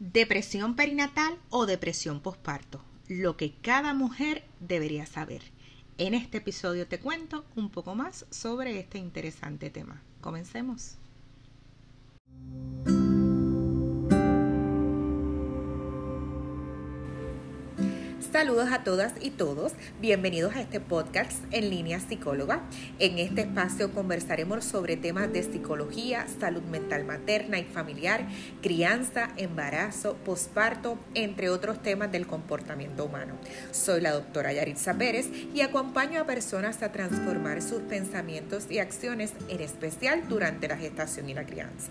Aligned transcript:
Depresión 0.00 0.76
perinatal 0.76 1.38
o 1.50 1.66
depresión 1.66 2.20
posparto. 2.20 2.82
Lo 3.06 3.36
que 3.36 3.52
cada 3.60 3.92
mujer 3.92 4.44
debería 4.58 5.04
saber. 5.04 5.42
En 5.98 6.14
este 6.14 6.38
episodio 6.38 6.88
te 6.88 6.98
cuento 6.98 7.44
un 7.54 7.68
poco 7.68 7.94
más 7.94 8.24
sobre 8.30 8.80
este 8.80 8.96
interesante 8.96 9.68
tema. 9.68 10.02
Comencemos. 10.22 10.96
Saludos 18.32 18.70
a 18.70 18.84
todas 18.84 19.12
y 19.20 19.30
todos, 19.30 19.72
bienvenidos 20.00 20.54
a 20.54 20.60
este 20.60 20.78
podcast 20.78 21.42
en 21.50 21.68
línea 21.68 21.98
psicóloga. 21.98 22.62
En 23.00 23.18
este 23.18 23.40
espacio 23.40 23.92
conversaremos 23.92 24.64
sobre 24.64 24.96
temas 24.96 25.32
de 25.32 25.42
psicología, 25.42 26.26
salud 26.38 26.62
mental 26.62 27.04
materna 27.04 27.58
y 27.58 27.64
familiar, 27.64 28.28
crianza, 28.62 29.30
embarazo, 29.36 30.14
posparto, 30.24 30.96
entre 31.14 31.50
otros 31.50 31.82
temas 31.82 32.12
del 32.12 32.28
comportamiento 32.28 33.04
humano. 33.04 33.34
Soy 33.72 34.00
la 34.00 34.12
doctora 34.12 34.52
Yaritza 34.52 34.94
Pérez 34.94 35.28
y 35.52 35.62
acompaño 35.62 36.20
a 36.20 36.26
personas 36.26 36.84
a 36.84 36.92
transformar 36.92 37.62
sus 37.62 37.82
pensamientos 37.82 38.70
y 38.70 38.78
acciones, 38.78 39.32
en 39.48 39.60
especial 39.60 40.28
durante 40.28 40.68
la 40.68 40.76
gestación 40.76 41.28
y 41.28 41.34
la 41.34 41.46
crianza. 41.46 41.90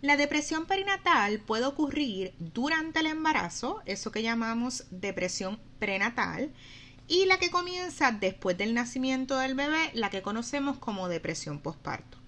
La 0.00 0.16
depresión 0.16 0.66
perinatal 0.66 1.40
puede 1.40 1.64
ocurrir 1.64 2.32
durante 2.38 3.00
el 3.00 3.06
embarazo, 3.06 3.82
eso 3.84 4.12
que 4.12 4.22
llamamos 4.22 4.84
depresión 4.92 5.58
prenatal, 5.80 6.52
y 7.08 7.24
la 7.24 7.38
que 7.38 7.50
comienza 7.50 8.12
después 8.12 8.56
del 8.56 8.74
nacimiento 8.74 9.36
del 9.38 9.56
bebé, 9.56 9.90
la 9.94 10.08
que 10.10 10.22
conocemos 10.22 10.78
como 10.78 11.08
depresión 11.08 11.58
postparto. 11.58 12.18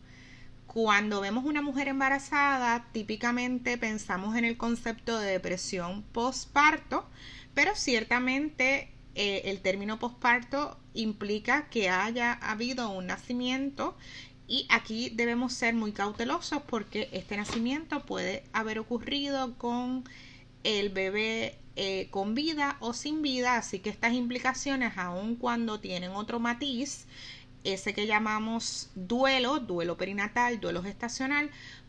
Cuando 0.66 1.20
vemos 1.20 1.45
una 1.45 1.62
mujer 1.62 1.87
embarazada, 1.87 2.87
típicamente 2.93 3.79
pensamos 3.79 4.37
en 4.37 4.45
el 4.45 4.57
concepto 4.57 5.21
de 5.21 5.30
depresión 5.30 6.02
postparto, 6.02 7.09
pero 7.55 7.77
ciertamente 7.77 8.90
eh, 9.15 9.43
el 9.45 9.60
término 9.60 9.99
postparto 9.99 10.79
implica 10.95 11.68
que 11.68 11.88
haya 11.90 12.32
habido 12.32 12.90
un 12.90 13.07
nacimiento 13.07 13.96
y 14.51 14.66
aquí 14.68 15.10
debemos 15.10 15.52
ser 15.52 15.74
muy 15.74 15.93
cautelosos 15.93 16.60
porque 16.66 17.09
este 17.12 17.37
nacimiento 17.37 18.04
puede 18.04 18.43
haber 18.52 18.80
ocurrido 18.80 19.56
con 19.56 20.02
el 20.65 20.88
bebé 20.88 21.56
eh, 21.76 22.09
con 22.10 22.34
vida 22.34 22.76
o 22.80 22.93
sin 22.93 23.23
vida, 23.23 23.56
así 23.56 23.78
que 23.78 23.90
estas 23.90 24.12
implicaciones, 24.12 24.98
aun 24.98 25.37
cuando 25.37 25.78
tienen 25.78 26.10
otro 26.10 26.40
matiz, 26.40 27.06
ese 27.62 27.95
que 27.95 28.09
llamamos 28.09 28.90
duelo, 28.96 29.60
duelo 29.60 29.96
perinatal, 29.96 30.59
duelo 30.59 30.82
gestacional, 30.82 31.48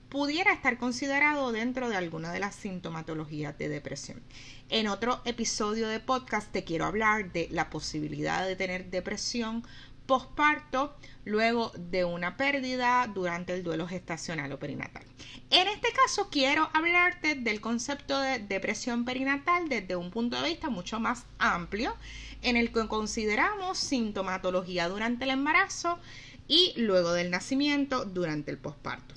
pudiera 0.10 0.54
estar 0.54 0.78
considerado 0.78 1.52
dentro 1.52 1.90
de 1.90 1.96
alguna 1.96 2.32
de 2.32 2.42
las 2.42 2.54
sintomatologías 2.54 3.58
de 3.58 3.70
depresión. 3.70 4.22
En 4.70 4.88
otro 4.88 5.22
episodio 5.26 5.88
de 5.88 6.00
podcast 6.00 6.52
te 6.52 6.64
quiero 6.64 6.86
hablar 6.86 7.32
de 7.32 7.48
la 7.50 7.72
posibilidad 7.72 8.46
de 8.46 8.56
tener 8.56 8.92
depresión 8.92 9.64
posparto 10.12 10.94
luego 11.24 11.72
de 11.78 12.04
una 12.04 12.36
pérdida 12.36 13.08
durante 13.08 13.54
el 13.54 13.64
duelo 13.64 13.88
gestacional 13.88 14.52
o 14.52 14.60
perinatal. 14.60 15.06
En 15.50 15.70
este 15.70 15.94
caso 15.94 16.28
quiero 16.30 16.70
hablarte 16.74 17.36
del 17.36 17.62
concepto 17.62 18.20
de 18.20 18.40
depresión 18.40 19.06
perinatal 19.06 19.70
desde 19.70 19.96
un 19.96 20.12
punto 20.12 20.42
de 20.42 20.50
vista 20.50 20.70
mucho 20.70 21.00
más 21.00 21.24
amplio 21.40 21.96
en 22.42 22.58
el 22.58 22.74
que 22.74 22.90
consideramos 22.90 23.78
sintomatología 23.78 24.90
durante 24.90 25.24
el 25.24 25.30
embarazo 25.30 25.98
y 26.46 26.74
luego 26.76 27.14
del 27.14 27.32
nacimiento 27.32 28.04
durante 28.04 28.52
el 28.52 28.58
posparto. 28.58 29.16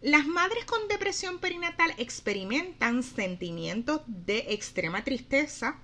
Las 0.00 0.26
madres 0.26 0.64
con 0.64 0.88
depresión 0.88 1.40
perinatal 1.40 1.92
experimentan 1.98 3.02
sentimientos 3.02 4.00
de 4.06 4.46
extrema 4.48 5.04
tristeza, 5.04 5.76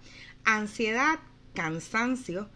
ansiedad, 0.45 1.21
cansancio, 1.61 2.49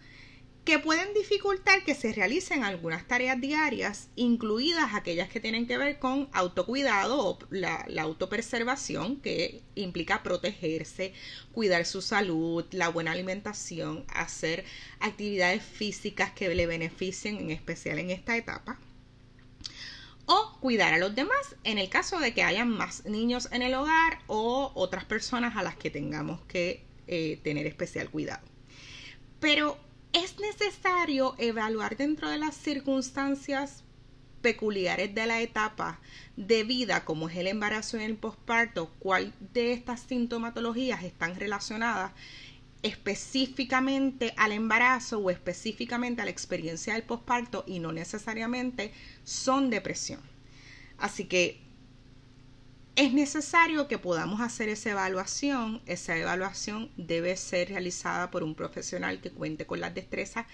que 0.65 0.79
pueden 0.79 1.13
dificultar 1.13 1.85
que 1.85 1.95
se 1.95 2.11
realicen 2.15 2.65
algunas 2.65 3.07
tareas 3.07 3.39
diarias, 3.39 4.09
incluidas 4.17 4.95
aquellas 4.95 5.29
que 5.29 5.39
tienen 5.39 5.67
que 5.67 5.77
ver 5.77 5.99
con 5.99 6.31
autocuidado 6.33 7.23
o 7.23 7.39
la, 7.51 7.87
autopreservación, 7.99 9.21
que 9.21 9.61
implica 9.75 10.23
protegerse, 10.23 11.13
cuidar 11.53 11.85
su 11.85 12.01
salud, 12.01 12.65
la 12.71 12.89
buena 12.89 13.13
alimentación, 13.13 14.07
hacer 14.09 14.65
actividades 15.01 15.63
físicas 15.63 16.33
que 16.33 16.55
le 16.55 16.67
beneficien, 16.67 17.37
en 17.37 17.51
especial 17.51 17.99
en 17.99 18.11
esta 18.11 18.35
etapa. 18.39 18.81
O 20.25 20.57
cuidar 20.61 20.95
a 20.95 20.99
los 20.99 21.15
demás 21.15 21.57
en 21.65 21.77
el 21.77 21.91
caso 21.91 22.19
de 22.21 22.33
que 22.33 22.43
hayan 22.43 22.71
más 22.71 23.05
niños 23.05 23.51
en 23.53 23.61
el 23.61 23.75
hogar 23.75 24.21
o 24.29 24.73
otras 24.75 25.05
personas 25.05 25.57
a 25.57 25.63
las 25.63 25.77
que 25.77 25.91
tengamos 25.91 26.41
que 26.49 26.87
eh, 27.07 27.39
tener 27.45 27.67
especial 27.67 28.09
cuidado. 28.09 28.54
Pero 29.41 29.79
es 30.13 30.39
necesario 30.39 31.35
evaluar 31.39 31.97
dentro 31.97 32.29
de 32.29 32.39
las 32.39 32.55
circunstancias 32.55 33.85
peculiares 34.41 35.15
de 35.15 35.27
la 35.27 35.41
etapa 35.41 36.01
de 36.37 36.65
vida, 36.65 37.05
como 37.05 37.29
es 37.29 37.37
el 37.37 37.47
embarazo 37.47 37.99
y 37.99 38.05
el 38.05 38.17
posparto, 38.17 38.91
cuál 38.99 39.33
de 39.55 39.73
estas 39.73 40.01
sintomatologías 40.01 41.03
están 41.03 41.35
relacionadas 41.35 42.13
específicamente 42.83 44.35
al 44.37 44.53
embarazo 44.53 45.19
o 45.19 45.31
específicamente 45.31 46.21
a 46.21 46.27
la 46.27 46.31
experiencia 46.31 46.93
del 46.93 47.03
posparto 47.03 47.65
y 47.67 47.79
no 47.79 47.93
necesariamente 47.93 48.93
son 49.25 49.71
depresión. 49.71 50.21
Así 50.99 51.25
que 51.25 51.63
es 52.97 53.13
necesario 53.13 53.89
que 53.89 53.99
podamos 53.99 54.41
hacer 54.41 54.69
esa 54.69 54.91
evaluación. 54.91 55.83
Esa 55.87 56.17
evaluación 56.17 56.91
debe 56.97 57.37
ser 57.37 57.71
realizada 57.71 58.31
por 58.31 58.45
un 58.45 58.55
profesional 58.55 59.21
que 59.21 59.31
cuente 59.31 59.67
con 59.67 59.81
las 59.81 59.95
destrezas 59.95 60.47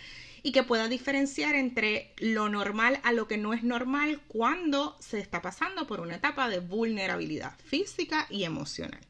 y 0.42 0.52
que 0.52 0.62
pueda 0.62 0.88
diferenciar 0.88 1.54
entre 1.54 2.14
lo 2.16 2.48
normal 2.48 2.98
a 3.02 3.12
lo 3.12 3.28
que 3.28 3.36
no 3.36 3.52
es 3.52 3.62
normal 3.62 4.22
cuando 4.28 4.96
se 5.00 5.18
está 5.18 5.42
pasando 5.42 5.86
por 5.86 6.00
una 6.00 6.16
etapa 6.16 6.48
de 6.48 6.60
vulnerabilidad 6.60 7.58
física 7.58 8.26
y 8.30 8.44
emocional. 8.44 9.00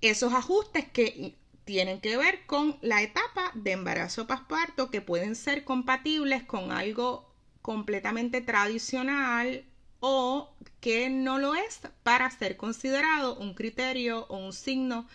Esos 0.00 0.32
ajustes 0.34 0.86
que 0.88 1.36
tienen 1.64 2.00
que 2.00 2.16
ver 2.16 2.44
con 2.46 2.78
la 2.82 3.02
etapa 3.02 3.52
de 3.54 3.70
embarazo 3.70 4.26
pasparto 4.26 4.90
que 4.90 5.00
pueden 5.00 5.36
ser 5.36 5.62
compatibles 5.62 6.42
con 6.42 6.72
algo 6.72 7.32
completamente 7.62 8.40
tradicional 8.40 9.64
o 10.04 10.52
que 10.80 11.08
no 11.10 11.38
lo 11.38 11.54
es 11.54 11.80
para 12.02 12.28
ser 12.28 12.56
considerado 12.56 13.36
un 13.36 13.54
criterio 13.54 14.26
o 14.26 14.36
un 14.36 14.52
signo 14.52 15.06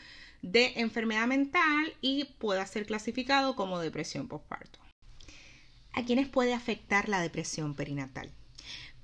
de 0.42 0.74
enfermedad 0.78 1.28
mental 1.28 1.94
y 2.00 2.24
pueda 2.24 2.66
ser 2.66 2.86
clasificado 2.86 3.58
como 3.58 3.80
depresión 3.80 4.30
postparto. 4.30 4.80
¿A 5.92 6.06
quiénes 6.06 6.30
puede 6.30 6.54
afectar 6.54 7.10
la 7.10 7.20
depresión 7.20 7.76
perinatal? 7.76 8.32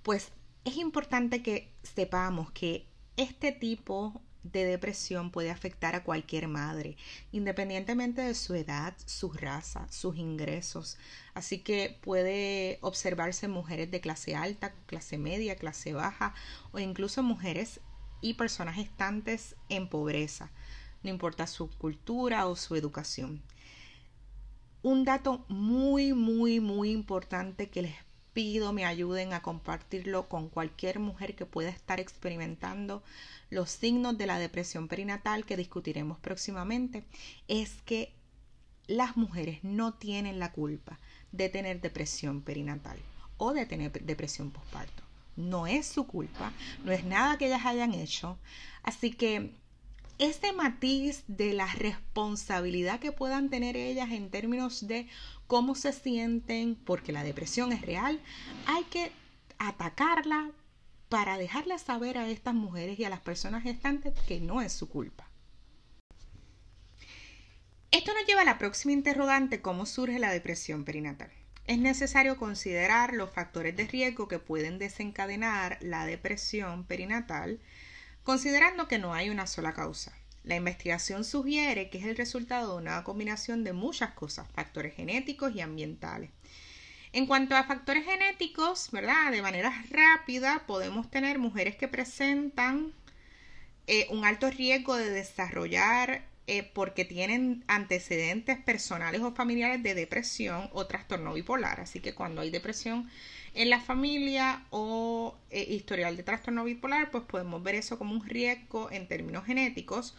Pues 0.03 0.31
es 0.63 0.77
importante 0.77 1.43
que 1.43 1.73
sepamos 1.83 2.49
que 2.51 2.87
este 3.17 3.51
tipo 3.51 4.21
de 4.43 4.65
depresión 4.65 5.31
puede 5.31 5.51
afectar 5.51 5.95
a 5.95 6.03
cualquier 6.03 6.47
madre, 6.47 6.97
independientemente 7.31 8.21
de 8.21 8.35
su 8.35 8.53
edad, 8.55 8.93
su 9.05 9.31
raza, 9.31 9.87
sus 9.89 10.17
ingresos. 10.17 10.97
Así 11.33 11.59
que 11.59 11.97
puede 12.01 12.77
observarse 12.81 13.47
mujeres 13.47 13.89
de 13.89 14.01
clase 14.01 14.35
alta, 14.35 14.73
clase 14.85 15.17
media, 15.17 15.55
clase 15.55 15.93
baja 15.93 16.33
o 16.71 16.79
incluso 16.79 17.23
mujeres 17.23 17.79
y 18.21 18.35
personas 18.35 18.75
gestantes 18.75 19.55
en 19.69 19.89
pobreza, 19.89 20.51
no 21.03 21.09
importa 21.09 21.47
su 21.47 21.69
cultura 21.69 22.47
o 22.47 22.55
su 22.55 22.75
educación. 22.75 23.41
Un 24.81 25.05
dato 25.05 25.45
muy, 25.47 26.13
muy, 26.13 26.59
muy 26.59 26.91
importante 26.91 27.69
que 27.69 27.83
les 27.83 27.95
pido 28.33 28.73
me 28.73 28.85
ayuden 28.85 29.33
a 29.33 29.41
compartirlo 29.41 30.27
con 30.27 30.49
cualquier 30.49 30.99
mujer 30.99 31.35
que 31.35 31.45
pueda 31.45 31.69
estar 31.69 31.99
experimentando 31.99 33.03
los 33.49 33.69
signos 33.69 34.17
de 34.17 34.25
la 34.25 34.39
depresión 34.39 34.87
perinatal 34.87 35.45
que 35.45 35.57
discutiremos 35.57 36.19
próximamente, 36.19 37.05
es 37.47 37.81
que 37.85 38.11
las 38.87 39.15
mujeres 39.15 39.63
no 39.63 39.93
tienen 39.93 40.39
la 40.39 40.51
culpa 40.51 40.99
de 41.31 41.49
tener 41.49 41.79
depresión 41.79 42.41
perinatal 42.41 42.97
o 43.37 43.53
de 43.53 43.65
tener 43.65 43.91
depresión 43.91 44.51
postparto. 44.51 45.03
No 45.35 45.65
es 45.67 45.87
su 45.87 46.05
culpa, 46.05 46.51
no 46.83 46.91
es 46.91 47.03
nada 47.03 47.37
que 47.37 47.47
ellas 47.47 47.65
hayan 47.65 47.93
hecho. 47.93 48.37
Así 48.83 49.11
que 49.11 49.51
ese 50.23 50.53
matiz 50.53 51.23
de 51.27 51.53
la 51.53 51.67
responsabilidad 51.67 52.99
que 52.99 53.11
puedan 53.11 53.49
tener 53.49 53.75
ellas 53.75 54.11
en 54.11 54.29
términos 54.29 54.87
de 54.87 55.07
cómo 55.47 55.75
se 55.75 55.91
sienten, 55.91 56.75
porque 56.75 57.11
la 57.11 57.23
depresión 57.23 57.73
es 57.73 57.81
real, 57.81 58.21
hay 58.65 58.83
que 58.85 59.11
atacarla 59.59 60.51
para 61.09 61.37
dejarle 61.37 61.77
saber 61.77 62.17
a 62.17 62.27
estas 62.29 62.53
mujeres 62.53 62.97
y 62.99 63.05
a 63.05 63.09
las 63.09 63.19
personas 63.19 63.63
gestantes 63.63 64.13
que 64.27 64.39
no 64.39 64.61
es 64.61 64.73
su 64.73 64.89
culpa. 64.89 65.27
Esto 67.91 68.13
nos 68.13 68.25
lleva 68.25 68.41
a 68.41 68.45
la 68.45 68.57
próxima 68.57 68.93
interrogante, 68.93 69.61
¿cómo 69.61 69.85
surge 69.85 70.17
la 70.17 70.31
depresión 70.31 70.83
perinatal? 70.85 71.31
Es 71.67 71.77
necesario 71.77 72.37
considerar 72.37 73.13
los 73.13 73.29
factores 73.31 73.75
de 73.75 73.87
riesgo 73.87 74.27
que 74.27 74.39
pueden 74.39 74.79
desencadenar 74.79 75.77
la 75.81 76.05
depresión 76.05 76.85
perinatal, 76.85 77.59
considerando 78.23 78.87
que 78.87 78.99
no 78.99 79.13
hay 79.13 79.29
una 79.29 79.47
sola 79.47 79.73
causa. 79.73 80.13
La 80.43 80.55
investigación 80.55 81.23
sugiere 81.23 81.89
que 81.89 81.99
es 81.99 82.05
el 82.05 82.17
resultado 82.17 82.73
de 82.73 82.81
una 82.81 83.03
combinación 83.03 83.63
de 83.63 83.73
muchas 83.73 84.11
cosas, 84.11 84.47
factores 84.53 84.93
genéticos 84.95 85.55
y 85.55 85.61
ambientales. 85.61 86.29
En 87.13 87.27
cuanto 87.27 87.55
a 87.55 87.63
factores 87.63 88.05
genéticos, 88.05 88.89
¿verdad? 88.91 89.31
De 89.31 89.41
manera 89.41 89.71
rápida 89.89 90.63
podemos 90.65 91.09
tener 91.09 91.39
mujeres 91.39 91.75
que 91.75 91.87
presentan 91.87 92.91
eh, 93.87 94.07
un 94.09 94.25
alto 94.25 94.49
riesgo 94.49 94.95
de 94.95 95.11
desarrollar 95.11 96.23
eh, 96.45 96.69
porque 96.73 97.05
tienen 97.05 97.63
antecedentes 97.67 98.57
personales 98.57 99.21
o 99.21 99.31
familiares 99.33 99.81
de 99.81 99.95
depresión 99.95 100.69
o 100.73 100.85
trastorno 100.87 101.33
bipolar. 101.33 101.79
Así 101.79 101.99
que 102.01 102.13
cuando 102.13 102.41
hay 102.41 102.49
depresión 102.49 103.09
en 103.53 103.69
la 103.69 103.79
familia 103.79 104.65
o 104.69 105.37
eh, 105.51 105.65
historial 105.69 106.17
de 106.17 106.23
trastorno 106.23 106.63
bipolar, 106.65 107.11
pues 107.11 107.23
podemos 107.23 107.63
ver 107.63 107.75
eso 107.75 107.97
como 107.97 108.13
un 108.13 108.25
riesgo 108.27 108.91
en 108.91 109.07
términos 109.07 109.45
genéticos 109.45 110.15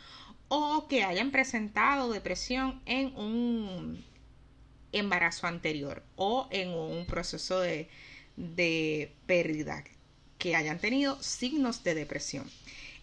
o 0.49 0.87
que 0.89 1.05
hayan 1.05 1.31
presentado 1.31 2.11
depresión 2.13 2.81
en 2.87 3.15
un 3.17 4.05
embarazo 4.93 5.47
anterior 5.47 6.03
o 6.17 6.49
en 6.51 6.71
un 6.71 7.07
proceso 7.07 7.61
de, 7.61 7.89
de 8.37 9.13
pérdida, 9.27 9.85
que 10.39 10.57
hayan 10.57 10.79
tenido 10.79 11.23
signos 11.23 11.85
de 11.85 11.95
depresión. 11.95 12.51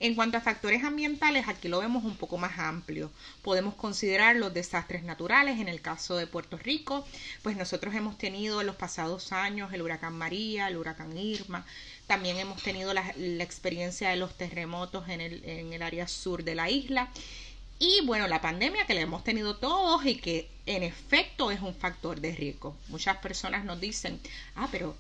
En 0.04 0.16
cuanto 0.16 0.36
a 0.36 0.42
factores 0.42 0.84
ambientales, 0.84 1.48
aquí 1.48 1.68
lo 1.68 1.80
vemos 1.80 2.04
un 2.04 2.16
poco 2.16 2.40
más 2.40 2.58
amplio. 2.58 3.12
Podemos 3.44 3.76
considerar 3.76 4.36
los 4.36 4.52
desastres 4.52 5.04
naturales. 5.04 5.60
En 5.60 5.68
el 5.68 5.80
caso 5.80 6.18
de 6.18 6.26
Puerto 6.26 6.58
Rico, 6.58 7.06
pues 7.44 7.56
nosotros 7.56 7.94
hemos 7.94 8.18
tenido 8.18 8.62
en 8.62 8.68
los 8.68 8.76
pasados 8.76 9.32
años 9.32 9.72
el 9.72 9.84
huracán 9.84 10.18
María, 10.18 10.70
el 10.70 10.78
huracán 10.78 11.16
Irma. 11.16 11.68
También 12.08 12.38
hemos 12.38 12.64
tenido 12.64 12.96
la, 12.96 13.14
experiencia 13.44 14.10
de 14.10 14.16
los 14.16 14.36
terremotos 14.36 15.08
en 15.08 15.22
el, 15.22 15.46
en 15.46 15.72
el 15.72 15.84
área 15.84 16.08
sur 16.08 16.44
de 16.44 16.56
la 16.56 16.68
isla. 16.72 17.12
Y 17.78 18.02
bueno, 18.04 18.28
la 18.28 18.42
pandemia 18.42 18.88
que 18.88 18.96
le 18.96 19.02
hemos 19.02 19.24
tenido 19.24 19.58
todos 19.58 20.04
y 20.08 20.16
que 20.16 20.50
en 20.66 20.82
efecto 20.82 21.52
es 21.52 21.62
un 21.62 21.76
factor 21.76 22.20
de 22.20 22.36
riesgo. 22.36 22.76
Muchas 22.88 23.18
personas 23.18 23.66
nos 23.66 23.80
dicen, 23.80 24.20
ah, 24.56 24.68
pero 24.72 24.98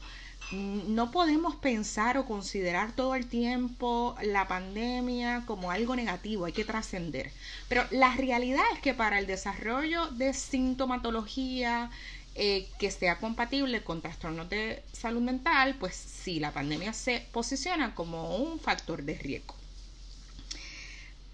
no 0.52 1.12
podemos 1.12 1.56
pensar 1.56 2.18
o 2.18 2.26
considerar 2.26 2.92
todo 2.92 3.16
el 3.16 3.28
tiempo 3.28 4.16
la 4.24 4.48
pandemia 4.48 5.44
como 5.46 5.72
algo 5.72 5.96
negativo, 5.96 6.46
hay 6.46 6.54
que 6.54 6.66
trascender. 6.66 7.32
Pero 7.70 7.86
la 7.92 8.16
realidad 8.16 8.64
es 8.74 8.80
que 8.80 8.94
para 8.94 9.20
el 9.20 9.28
desarrollo 9.28 10.08
de 10.08 10.34
sintomatología 10.34 11.90
eh, 12.36 12.68
que 12.80 12.92
sea 12.92 13.18
compatible 13.18 13.84
con 13.84 14.02
trastornos 14.02 14.50
de 14.50 14.84
salud 14.94 15.22
mental, 15.22 15.76
pues 15.80 15.96
sí, 15.96 16.40
la 16.40 16.52
pandemia 16.52 16.94
se 16.94 17.26
posiciona 17.32 17.94
como 17.94 18.38
un 18.38 18.60
factor 18.60 19.04
de 19.04 19.16
riesgo. 19.16 19.56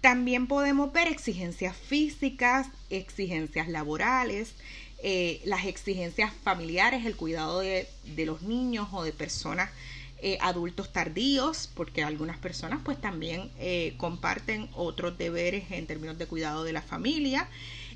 También 0.00 0.46
podemos 0.46 0.92
ver 0.92 1.08
exigencias 1.08 1.76
físicas, 1.76 2.68
exigencias 2.88 3.68
laborales, 3.68 4.54
eh, 5.00 5.40
las 5.44 5.64
exigencias 5.66 6.32
familiares, 6.42 7.06
el 7.06 7.14
cuidado 7.14 7.60
de, 7.60 7.88
los 8.16 8.42
niños 8.42 8.88
o 8.92 9.04
de 9.04 9.12
personas 9.12 9.70
eh, 10.20 10.38
adultos 10.40 10.92
tardíos, 10.92 11.70
porque 11.74 12.02
algunas 12.02 12.36
personas 12.38 12.80
pues 12.84 13.00
también 13.00 13.50
eh, 13.58 13.94
comparten 13.96 14.68
otros 14.74 15.16
deberes 15.16 15.70
en 15.70 15.86
términos 15.86 16.18
de 16.18 16.26
cuidado 16.26 16.64
de 16.64 16.72
la 16.72 16.82
familia, 16.82 17.48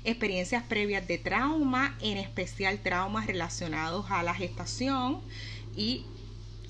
experiencias 0.05 0.63
previas 0.63 1.05
de 1.05 1.17
trauma, 1.17 1.97
en 2.01 2.17
especial 2.17 2.79
traumas 2.79 3.27
relacionados 3.27 4.05
a 4.09 4.23
la 4.23 4.33
gestación 4.33 5.21
y 5.75 6.05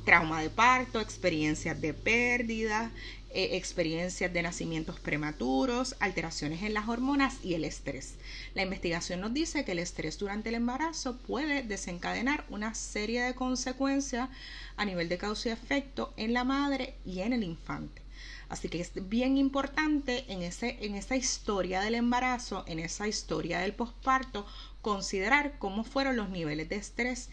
trauma 0.04 0.42
de 0.42 0.50
parto, 0.50 1.00
experiencias 1.00 1.80
de 1.80 1.94
pérdida, 1.94 2.92
eh, 3.34 3.58
experiencias 3.58 4.32
de 4.32 4.44
nacimientos 4.44 5.00
prematuros, 5.00 5.96
alteraciones 6.00 6.62
en 6.62 6.74
las 6.74 6.88
hormonas 6.88 7.44
y 7.44 7.56
el 7.56 7.66
estrés. 7.66 8.14
La 8.54 8.62
investigación 8.62 9.22
nos 9.22 9.34
dice 9.34 9.66
que 9.66 9.72
el 9.74 9.80
estrés 9.80 10.20
durante 10.20 10.50
el 10.50 10.56
embarazo 10.56 11.18
puede 11.18 11.64
desencadenar 11.64 12.46
una 12.50 12.76
serie 12.76 13.24
de 13.24 13.34
consecuencias 13.34 14.30
a 14.78 14.86
nivel 14.86 15.10
de 15.10 15.18
causa 15.18 15.50
y 15.50 15.52
efecto 15.52 16.14
en 16.16 16.34
la 16.34 16.44
madre 16.44 16.96
y 17.06 17.22
en 17.22 17.34
el 17.34 17.44
infante. 17.44 18.04
Así 18.50 18.70
que 18.70 18.80
es 18.80 18.92
bien 19.10 19.38
importante 19.38 20.26
en, 20.28 20.44
ese, 20.44 20.78
en 20.82 20.94
esa 20.94 21.16
historia 21.16 21.82
del 21.82 21.96
embarazo, 21.96 22.64
en 22.68 22.78
esa 22.78 23.08
historia 23.08 23.60
del 23.60 23.74
posparto, 23.74 24.46
considerar 24.84 25.58
cómo 25.58 25.84
fueron 25.84 26.18
los 26.18 26.30
niveles 26.30 26.70
de 26.70 26.76
estrés 26.76 27.30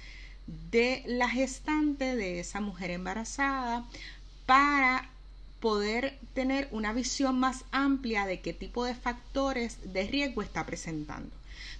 de 0.46 1.02
la 1.06 1.28
gestante, 1.28 2.16
de 2.16 2.40
esa 2.40 2.62
mujer 2.62 2.90
embarazada, 2.90 3.84
para 4.46 5.10
poder 5.60 6.18
tener 6.34 6.68
una 6.70 6.92
visión 6.92 7.38
más 7.38 7.64
amplia 7.70 8.26
de 8.26 8.40
qué 8.40 8.52
tipo 8.52 8.84
de 8.84 8.94
factores 8.94 9.92
de 9.92 10.06
riesgo 10.06 10.42
está 10.42 10.64
presentando. 10.66 11.30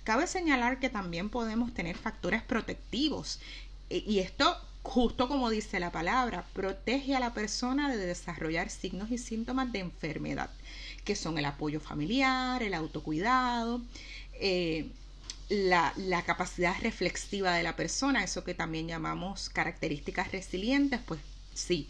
Cabe 0.05 0.27
señalar 0.27 0.79
que 0.79 0.91
también 0.91 1.31
podemos 1.31 1.73
tener 1.73 1.97
factores 1.97 2.43
protectivos 2.43 3.41
e, 3.89 4.05
y 4.07 4.21
esto, 4.21 4.57
justo 4.83 5.29
como 5.29 5.51
dice 5.51 5.81
la 5.81 5.93
palabra, 5.93 6.45
protege 6.53 7.15
a 7.17 7.21
la 7.21 7.35
persona 7.35 7.91
de 7.91 7.97
desarrollar 7.99 8.71
signos 8.71 9.11
y 9.11 9.19
síntomas 9.19 9.73
de 9.73 9.81
enfermedad, 9.81 10.51
que 11.05 11.17
son 11.17 11.39
el 11.39 11.45
apoyo 11.45 11.81
familiar, 11.81 12.63
el 12.63 12.75
autocuidado, 12.75 13.83
eh, 14.35 14.89
la, 15.49 15.93
la, 15.97 16.23
capacidad 16.23 16.77
reflexiva 16.81 17.55
de 17.55 17.65
la 17.65 17.75
persona, 17.75 18.23
eso 18.23 18.45
que 18.45 18.55
también 18.55 18.87
llamamos 18.87 19.49
características 19.49 20.31
resilientes, 20.31 21.01
pues 21.05 21.21
sí, 21.55 21.89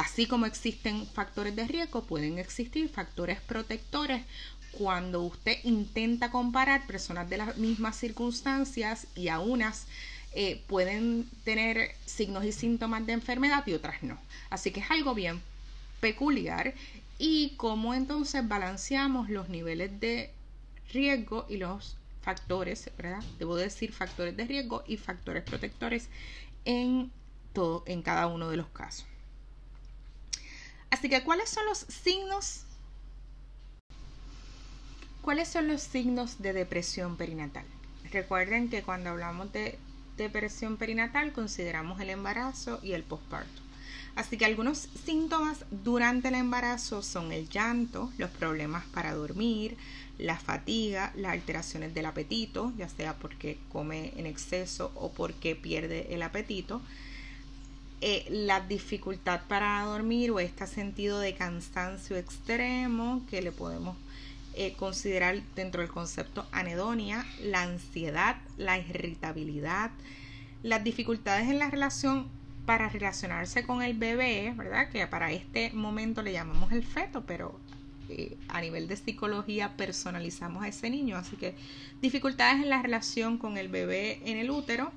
Así 0.00 0.24
como 0.24 0.46
existen 0.46 1.06
factores 1.06 1.54
de 1.54 1.66
riesgo, 1.66 2.04
pueden 2.04 2.38
existir 2.38 2.88
factores 2.88 3.38
protectores 3.42 4.22
cuando 4.72 5.20
usted 5.20 5.58
intenta 5.62 6.30
comparar 6.30 6.86
personas 6.86 7.28
de 7.28 7.36
las 7.36 7.58
mismas 7.58 7.96
circunstancias 7.96 9.08
y 9.14 9.28
a 9.28 9.40
unas 9.40 9.86
eh, 10.32 10.64
pueden 10.68 11.28
tener 11.44 11.90
signos 12.06 12.46
y 12.46 12.52
síntomas 12.52 13.04
de 13.04 13.12
enfermedad 13.12 13.62
y 13.66 13.74
otras 13.74 14.02
no. 14.02 14.18
Así 14.48 14.70
que 14.70 14.80
es 14.80 14.90
algo 14.90 15.12
bien 15.14 15.42
peculiar 16.00 16.72
y 17.18 17.52
cómo 17.58 17.92
entonces 17.92 18.48
balanceamos 18.48 19.28
los 19.28 19.50
niveles 19.50 20.00
de 20.00 20.30
riesgo 20.94 21.44
y 21.46 21.58
los 21.58 21.98
factores, 22.22 22.90
¿verdad? 22.96 23.22
Debo 23.38 23.54
decir 23.54 23.92
factores 23.92 24.34
de 24.34 24.46
riesgo 24.46 24.82
y 24.86 24.96
factores 24.96 25.44
protectores 25.44 26.08
en 26.64 27.12
todo, 27.52 27.82
en 27.86 28.00
cada 28.00 28.28
uno 28.28 28.48
de 28.48 28.56
los 28.56 28.68
casos. 28.68 29.04
Así 30.90 31.08
que, 31.08 31.22
¿cuáles 31.22 31.48
son 31.48 31.64
los 31.66 31.78
signos? 31.78 32.64
¿Cuáles 35.22 35.48
son 35.48 35.68
los 35.68 35.82
signos 35.82 36.40
de 36.42 36.52
depresión 36.52 37.16
perinatal? 37.16 37.64
Recuerden 38.10 38.68
que 38.68 38.82
cuando 38.82 39.10
hablamos 39.10 39.52
de 39.52 39.78
depresión 40.16 40.76
perinatal 40.76 41.32
consideramos 41.32 42.00
el 42.00 42.10
embarazo 42.10 42.80
y 42.82 42.92
el 42.92 43.04
posparto. 43.04 43.62
Así 44.16 44.36
que 44.36 44.44
algunos 44.44 44.88
síntomas 45.04 45.64
durante 45.70 46.28
el 46.28 46.34
embarazo 46.34 47.02
son 47.02 47.32
el 47.32 47.48
llanto, 47.48 48.12
los 48.18 48.30
problemas 48.30 48.84
para 48.86 49.14
dormir, 49.14 49.76
la 50.18 50.38
fatiga, 50.38 51.12
las 51.16 51.32
alteraciones 51.32 51.94
del 51.94 52.06
apetito, 52.06 52.72
ya 52.76 52.88
sea 52.88 53.14
porque 53.14 53.58
come 53.70 54.12
en 54.16 54.26
exceso 54.26 54.90
o 54.94 55.12
porque 55.12 55.54
pierde 55.54 56.12
el 56.12 56.22
apetito, 56.22 56.82
eh, 58.00 58.26
la 58.30 58.60
dificultad 58.60 59.42
para 59.46 59.82
dormir 59.84 60.30
o 60.30 60.40
este 60.40 60.66
sentido 60.66 61.20
de 61.20 61.34
cansancio 61.34 62.16
extremo 62.16 63.22
que 63.28 63.42
le 63.42 63.52
podemos 63.52 63.96
eh, 64.54 64.72
considerar 64.72 65.40
dentro 65.54 65.82
del 65.82 65.90
concepto 65.90 66.46
anedonia, 66.50 67.26
la 67.42 67.62
ansiedad, 67.62 68.36
la 68.56 68.78
irritabilidad, 68.78 69.90
las 70.62 70.82
dificultades 70.82 71.48
en 71.48 71.58
la 71.58 71.70
relación 71.70 72.28
para 72.66 72.88
relacionarse 72.88 73.64
con 73.64 73.82
el 73.82 73.94
bebé, 73.94 74.54
¿verdad? 74.56 74.88
Que 74.90 75.06
para 75.06 75.32
este 75.32 75.70
momento 75.72 76.22
le 76.22 76.32
llamamos 76.32 76.72
el 76.72 76.82
feto, 76.82 77.24
pero 77.26 77.60
eh, 78.08 78.36
a 78.48 78.60
nivel 78.60 78.88
de 78.88 78.96
psicología 78.96 79.76
personalizamos 79.76 80.64
a 80.64 80.68
ese 80.68 80.90
niño, 80.90 81.16
así 81.16 81.36
que 81.36 81.54
dificultades 82.00 82.62
en 82.62 82.70
la 82.70 82.82
relación 82.82 83.38
con 83.38 83.56
el 83.56 83.68
bebé 83.68 84.20
en 84.24 84.38
el 84.38 84.50
útero 84.50 84.90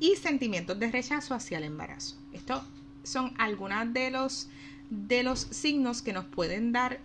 y 0.00 0.16
sentimientos 0.16 0.78
de 0.78 0.90
rechazo 0.90 1.34
hacia 1.34 1.58
el 1.58 1.64
embarazo. 1.64 2.16
Estos 2.48 2.66
son 3.02 3.34
algunos 3.36 3.92
de 3.92 4.10
los, 4.10 4.48
de 4.88 5.22
los 5.22 5.40
signos 5.40 6.00
que 6.00 6.14
nos 6.14 6.24
pueden 6.24 6.72
dar 6.72 6.98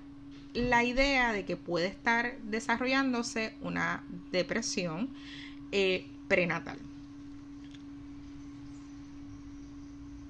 la 0.53 0.85
idea 0.85 1.33
de 1.33 1.43
que 1.43 1.57
puede 1.57 1.87
estar 1.87 2.37
desarrollándose 2.43 3.53
una 3.61 4.03
depresión 4.31 5.09
eh, 5.73 6.07
prenatal. 6.29 6.77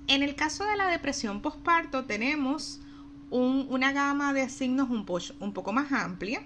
En 0.07 0.23
el 0.23 0.35
caso 0.35 0.65
de 0.65 0.77
la 0.77 0.87
depresión 0.87 1.41
postparto 1.41 2.05
tenemos 2.05 2.79
una 3.29 3.91
gama 3.91 4.33
de 4.33 4.49
signos 4.49 4.89
un, 4.89 5.05
un 5.39 5.53
poco 5.53 5.73
más 5.73 5.91
amplia 5.91 6.41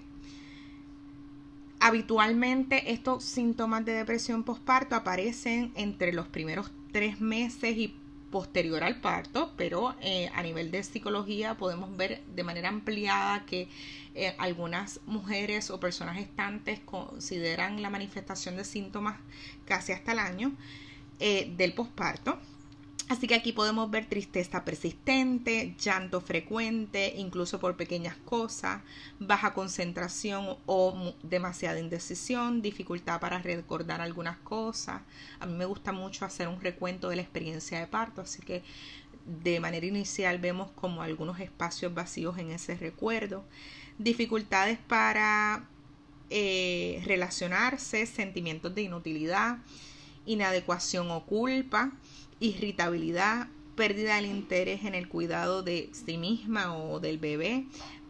Habitualmente 1.80 2.92
estos 2.92 3.24
síntomas 3.24 3.86
de 3.86 3.94
depresión 3.94 4.44
postparto 4.44 4.96
aparecen 4.96 5.72
entre 5.76 6.12
los 6.12 6.28
primeros 6.28 6.72
tres 6.92 7.22
meses 7.22 7.78
y 7.78 7.94
posterior 8.32 8.84
al 8.84 9.00
parto, 9.00 9.54
pero 9.58 9.96
eh, 10.02 10.30
a 10.34 10.44
nivel 10.44 10.72
de 10.72 10.84
psicología 10.84 11.56
podemos 11.56 11.96
ver 11.96 12.22
de 12.36 12.44
manera 12.44 12.70
ampliada 12.70 13.46
que 13.46 13.70
eh, 14.16 14.36
algunas 14.38 15.00
mujeres 15.06 15.70
o 15.70 15.80
personas 15.80 16.16
gestantes 16.16 16.80
consideran 16.80 17.82
la 17.82 17.90
manifestación 17.90 18.58
de 18.58 18.66
síntomas 18.66 19.20
casi 19.66 19.92
hasta 19.94 20.12
el 20.12 20.20
año 20.20 20.52
eh, 21.20 21.54
del 21.58 21.74
posparto. 21.74 22.40
Así 23.10 23.26
que 23.26 23.36
aquí 23.36 23.54
podemos 23.54 23.90
ver 23.90 24.06
tristeza 24.06 24.66
persistente, 24.66 25.76
llanto 25.80 26.20
frecuente, 26.20 27.14
incluso 27.16 27.58
por 27.58 27.78
pequeñas 27.78 28.18
cosas, 28.18 28.82
baja 29.18 29.54
concentración 29.54 30.58
o 30.66 31.14
demasiada 31.24 31.80
indecisión, 31.80 32.62
dificultad 32.62 33.22
para 33.22 33.40
recordar 33.40 34.02
algunas 34.02 34.38
cosas. 34.40 35.04
A 35.40 35.46
mí 35.46 35.54
me 35.54 35.64
gusta 35.64 35.94
mucho 35.94 36.26
hacer 36.26 36.50
un 36.50 36.60
recuento 36.60 37.08
de 37.08 37.16
la 37.16 37.22
experiencia 37.22 37.80
de 37.80 37.88
parto, 37.88 38.22
así 38.22 38.42
que 38.42 38.64
de 39.26 39.62
manera 39.62 39.86
inicial 39.86 40.38
vemos 40.40 40.72
como 40.72 41.02
algunos 41.02 41.40
espacios 41.40 41.94
vacíos 41.94 42.38
en 42.38 42.52
ese 42.52 42.76
recuerdo. 42.76 43.46
Dificultades 43.98 44.80
para 44.80 45.66
eh, 46.30 47.02
relacionarse, 47.06 48.06
sentimientos 48.06 48.76
de 48.76 48.82
inutilidad, 48.82 49.60
inadecuación 50.26 51.10
o 51.10 51.26
culpa 51.26 51.94
irritabilidad, 52.40 53.48
pérdida 53.76 54.16
del 54.16 54.26
interés 54.26 54.84
en 54.84 54.96
el 54.96 55.08
cuidado 55.08 55.64
de 55.64 55.90
sí 55.92 56.18
misma 56.18 56.76
o 56.76 57.00
del 57.00 57.18
bebé, 57.18 57.66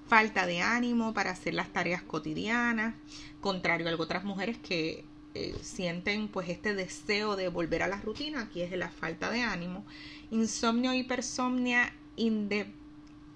falta 0.07 0.45
de 0.45 0.61
ánimo 0.61 1.13
para 1.13 1.31
hacer 1.31 1.53
las 1.53 1.71
tareas 1.71 2.01
cotidianas, 2.01 2.95
contrario 3.41 3.89
a 3.89 3.95
otras 3.95 4.23
mujeres 4.23 4.57
que 4.57 5.03
eh, 5.33 5.55
sienten 5.61 6.29
pues 6.29 6.49
este 6.49 6.73
deseo 6.73 7.35
de 7.35 7.49
volver 7.49 7.83
a 7.83 7.87
la 7.87 8.01
rutina, 8.01 8.41
aquí 8.43 8.61
es 8.61 8.71
la 8.71 8.89
falta 8.89 9.29
de 9.29 9.41
ánimo, 9.41 9.85
insomnio, 10.31 10.93
hipersomnia, 10.93 11.93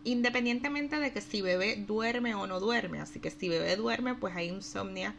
independientemente 0.03 0.99
de 0.99 1.11
que 1.11 1.21
si 1.21 1.41
bebé 1.41 1.75
duerme 1.75 2.33
o 2.33 2.47
no 2.47 2.59
duerme, 2.59 2.99
así 3.01 3.19
que 3.19 3.29
si 3.29 3.49
bebé 3.49 3.75
duerme 3.75 4.15
pues 4.15 4.35
hay 4.35 4.47
insomnia 4.47 5.15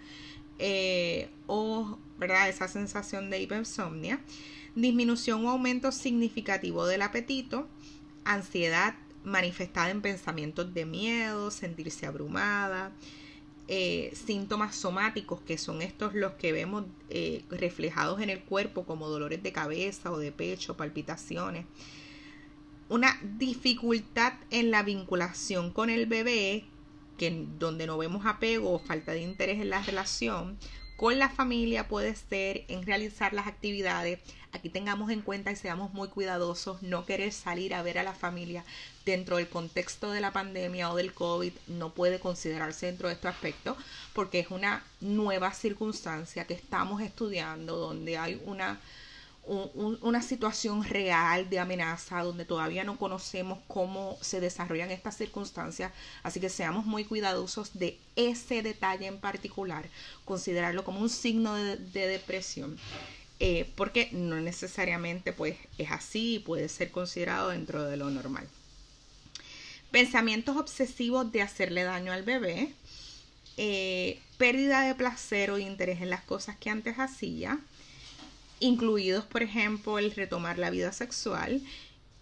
eh, 0.58 1.28
o 1.46 1.98
¿verdad? 2.18 2.48
esa 2.48 2.68
sensación 2.68 3.30
de 3.30 3.40
hipersomnia 3.40 4.20
disminución 4.74 5.44
o 5.44 5.50
aumento 5.50 5.92
significativo 5.92 6.86
del 6.86 7.02
apetito, 7.02 7.68
ansiedad 8.24 8.94
manifestada 9.24 9.90
en 9.90 10.02
pensamientos 10.02 10.72
de 10.74 10.86
miedo, 10.86 11.50
sentirse 11.50 12.06
abrumada, 12.06 12.92
eh, 13.68 14.12
síntomas 14.14 14.74
somáticos 14.74 15.40
que 15.42 15.58
son 15.58 15.82
estos 15.82 16.14
los 16.14 16.32
que 16.32 16.52
vemos 16.52 16.84
eh, 17.10 17.44
reflejados 17.50 18.20
en 18.20 18.30
el 18.30 18.40
cuerpo 18.40 18.84
como 18.84 19.08
dolores 19.08 19.42
de 19.42 19.52
cabeza 19.52 20.10
o 20.10 20.18
de 20.18 20.32
pecho, 20.32 20.76
palpitaciones, 20.76 21.66
una 22.88 23.18
dificultad 23.38 24.34
en 24.50 24.70
la 24.70 24.82
vinculación 24.82 25.70
con 25.70 25.88
el 25.88 26.06
bebé, 26.06 26.64
que 27.16 27.46
donde 27.58 27.86
no 27.86 27.96
vemos 27.98 28.26
apego 28.26 28.72
o 28.72 28.78
falta 28.78 29.12
de 29.12 29.22
interés 29.22 29.60
en 29.60 29.70
la 29.70 29.82
relación, 29.82 30.58
con 31.02 31.18
la 31.18 31.28
familia 31.28 31.88
puede 31.88 32.14
ser 32.14 32.64
en 32.68 32.86
realizar 32.86 33.32
las 33.32 33.48
actividades. 33.48 34.20
Aquí 34.52 34.68
tengamos 34.68 35.10
en 35.10 35.20
cuenta 35.20 35.50
y 35.50 35.56
seamos 35.56 35.92
muy 35.92 36.06
cuidadosos, 36.06 36.80
no 36.80 37.06
querer 37.06 37.32
salir 37.32 37.74
a 37.74 37.82
ver 37.82 37.98
a 37.98 38.04
la 38.04 38.12
familia 38.12 38.64
dentro 39.04 39.38
del 39.38 39.48
contexto 39.48 40.12
de 40.12 40.20
la 40.20 40.32
pandemia 40.32 40.92
o 40.92 40.94
del 40.94 41.12
COVID 41.12 41.54
no 41.66 41.92
puede 41.92 42.20
considerarse 42.20 42.86
dentro 42.86 43.08
de 43.08 43.14
este 43.14 43.26
aspecto 43.26 43.76
porque 44.12 44.38
es 44.38 44.52
una 44.52 44.84
nueva 45.00 45.52
circunstancia 45.52 46.46
que 46.46 46.54
estamos 46.54 47.02
estudiando 47.02 47.78
donde 47.78 48.16
hay 48.16 48.40
una 48.44 48.78
una 49.44 50.22
situación 50.22 50.84
real 50.84 51.50
de 51.50 51.58
amenaza 51.58 52.22
donde 52.22 52.44
todavía 52.44 52.84
no 52.84 52.96
conocemos 52.96 53.58
cómo 53.66 54.16
se 54.20 54.40
desarrollan 54.40 54.92
estas 54.92 55.16
circunstancias, 55.16 55.92
así 56.22 56.38
que 56.38 56.48
seamos 56.48 56.86
muy 56.86 57.04
cuidadosos 57.04 57.76
de 57.76 57.98
ese 58.14 58.62
detalle 58.62 59.06
en 59.06 59.18
particular, 59.18 59.88
considerarlo 60.24 60.84
como 60.84 61.00
un 61.00 61.10
signo 61.10 61.54
de, 61.54 61.76
depresión. 61.76 62.78
Eh, 63.44 63.68
porque 63.74 64.08
no 64.12 64.40
necesariamente 64.40 65.32
pues 65.32 65.56
es 65.76 65.90
así 65.90 66.36
y 66.36 66.38
puede 66.38 66.68
ser 66.68 66.92
considerado 66.92 67.48
dentro 67.48 67.82
de 67.82 67.96
lo 67.96 68.08
normal. 68.08 68.46
Pensamientos 69.90 70.56
obsesivos 70.56 71.32
de 71.32 71.42
hacerle 71.42 71.82
daño 71.82 72.12
al 72.12 72.22
bebé, 72.22 72.72
eh, 73.56 74.20
pérdida 74.38 74.82
de 74.82 74.94
placer 74.94 75.50
o 75.50 75.58
interés 75.58 76.00
en 76.00 76.10
las 76.10 76.22
cosas 76.22 76.56
que 76.56 76.70
antes 76.70 77.00
hacía, 77.00 77.58
incluidos 78.62 79.24
por 79.24 79.42
ejemplo 79.42 79.98
el 79.98 80.12
retomar 80.12 80.58
la 80.58 80.70
vida 80.70 80.92
sexual 80.92 81.62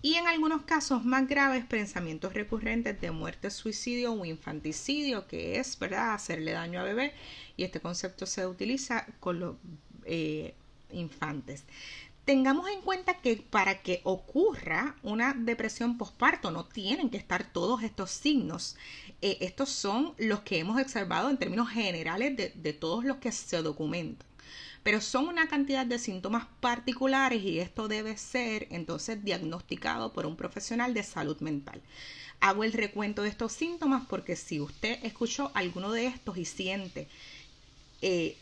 y 0.03 0.15
en 0.15 0.27
algunos 0.27 0.63
casos 0.63 1.05
más 1.05 1.29
graves 1.29 1.65
pensamientos 1.67 2.33
recurrentes 2.33 2.99
de 3.01 3.11
muerte, 3.11 3.51
suicidio 3.51 4.15
o 4.15 4.25
infanticidio, 4.25 5.27
que 5.27 5.59
es, 5.59 5.79
¿verdad?, 5.79 6.15
hacerle 6.15 6.53
daño 6.53 6.81
a 6.81 6.85
bebé 6.85 7.13
y 7.57 7.65
este 7.65 7.81
concepto 7.81 8.25
se 8.25 8.47
utiliza 8.47 9.07
con 9.21 9.41
los 9.41 9.57
eh, 10.07 10.55
infantes. 10.91 11.65
Tengamos 12.25 12.69
en 12.71 12.81
cuenta 12.81 13.21
que 13.21 13.37
para 13.37 13.83
que 13.83 14.01
ocurra 14.05 14.97
una 15.03 15.35
depresión 15.35 15.99
postparto 15.99 16.51
no 16.51 16.65
tienen 16.65 17.11
que 17.11 17.19
estar 17.19 17.53
todos 17.53 17.83
estos 17.83 18.11
signos. 18.11 18.77
Eh, 19.21 19.39
estos 19.41 19.69
son 19.69 20.15
los 20.17 20.41
que 20.41 20.61
hemos 20.61 20.81
observado 20.81 21.29
en 21.29 21.37
términos 21.37 21.69
generales 21.69 22.37
de, 22.37 22.53
de 22.55 22.73
todos 22.73 23.05
los 23.05 23.19
que 23.19 23.33
se 23.33 23.61
documentan 23.61 24.30
pero 24.83 25.01
son 25.01 25.29
una 25.29 25.49
cantidad 25.49 25.87
de 25.87 25.99
síntomas 25.99 26.47
particulares 26.61 27.43
y 27.43 27.59
esto 27.59 27.89
debe 27.89 28.17
ser 28.17 28.67
entonces 28.71 29.23
diagnosticado 29.25 30.13
por 30.13 30.27
un 30.27 30.37
profesional 30.37 30.95
de 30.95 31.03
salud 31.03 31.39
mental. 31.41 31.83
Hago 32.41 32.65
el 32.65 32.73
recuento 32.73 33.23
de 33.23 33.29
estos 33.29 33.53
síntomas 33.53 34.07
porque 34.09 34.37
si 34.37 34.61
usted 34.61 34.99
escuchó 35.03 35.51
alguno 35.55 35.93
de 35.93 36.07
estos 36.07 36.39
y 36.39 36.45
siente 36.45 37.09
eh, 38.03 38.37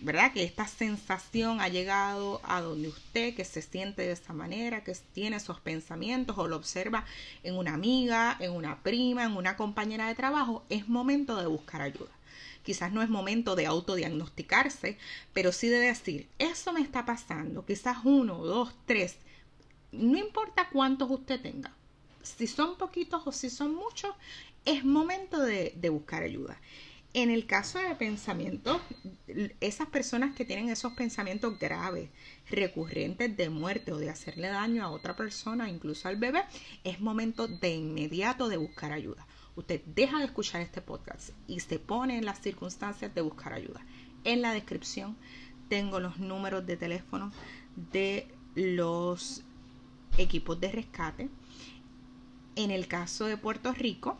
¿verdad? 0.00 0.32
Que 0.32 0.44
esta 0.44 0.66
sensación 0.66 1.60
ha 1.60 1.68
llegado 1.68 2.40
a 2.44 2.60
donde 2.60 2.88
usted, 2.88 3.34
que 3.34 3.44
se 3.44 3.62
siente 3.62 4.02
de 4.02 4.12
esa 4.12 4.32
manera, 4.32 4.84
que 4.84 4.94
tiene 5.12 5.36
esos 5.36 5.60
pensamientos 5.60 6.38
o 6.38 6.46
lo 6.46 6.56
observa 6.56 7.04
en 7.42 7.56
una 7.56 7.74
amiga, 7.74 8.36
en 8.40 8.52
una 8.52 8.82
prima, 8.82 9.24
en 9.24 9.36
una 9.36 9.56
compañera 9.56 10.08
de 10.08 10.14
trabajo, 10.14 10.64
es 10.68 10.88
momento 10.88 11.36
de 11.36 11.46
buscar 11.46 11.82
ayuda. 11.82 12.15
Quizás 12.66 12.92
no 12.92 13.00
es 13.00 13.08
momento 13.08 13.54
de 13.54 13.64
autodiagnosticarse, 13.64 14.98
pero 15.32 15.52
sí 15.52 15.68
de 15.68 15.78
decir, 15.78 16.28
eso 16.40 16.72
me 16.72 16.80
está 16.80 17.06
pasando, 17.06 17.64
quizás 17.64 17.98
uno, 18.02 18.38
dos, 18.38 18.74
tres, 18.86 19.18
no 19.92 20.18
importa 20.18 20.68
cuántos 20.72 21.08
usted 21.08 21.40
tenga, 21.40 21.72
si 22.24 22.48
son 22.48 22.76
poquitos 22.76 23.24
o 23.24 23.30
si 23.30 23.50
son 23.50 23.72
muchos, 23.72 24.12
es 24.64 24.84
momento 24.84 25.40
de, 25.40 25.74
de 25.76 25.88
buscar 25.90 26.24
ayuda. 26.24 26.60
En 27.14 27.30
el 27.30 27.46
caso 27.46 27.78
de 27.78 27.94
pensamientos, 27.94 28.82
esas 29.60 29.86
personas 29.86 30.34
que 30.34 30.44
tienen 30.44 30.68
esos 30.68 30.92
pensamientos 30.94 31.60
graves, 31.60 32.10
recurrentes 32.50 33.36
de 33.36 33.48
muerte 33.48 33.92
o 33.92 33.98
de 33.98 34.10
hacerle 34.10 34.48
daño 34.48 34.82
a 34.82 34.90
otra 34.90 35.14
persona, 35.14 35.70
incluso 35.70 36.08
al 36.08 36.16
bebé, 36.16 36.42
es 36.82 37.00
momento 37.00 37.46
de 37.46 37.76
inmediato 37.76 38.48
de 38.48 38.56
buscar 38.56 38.90
ayuda 38.90 39.24
usted 39.56 39.80
deja 39.86 40.18
de 40.18 40.26
escuchar 40.26 40.60
este 40.60 40.80
podcast 40.80 41.30
y 41.48 41.60
se 41.60 41.78
pone 41.78 42.18
en 42.18 42.24
las 42.24 42.40
circunstancias 42.40 43.14
de 43.14 43.20
buscar 43.22 43.52
ayuda. 43.52 43.80
En 44.24 44.42
la 44.42 44.52
descripción 44.52 45.16
tengo 45.68 45.98
los 45.98 46.18
números 46.18 46.66
de 46.66 46.76
teléfono 46.76 47.32
de 47.92 48.28
los 48.54 49.42
equipos 50.18 50.60
de 50.60 50.72
rescate. 50.72 51.30
En 52.54 52.70
el 52.70 52.86
caso 52.86 53.24
de 53.26 53.36
Puerto 53.36 53.72
Rico, 53.72 54.16